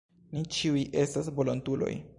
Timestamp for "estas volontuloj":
1.05-1.95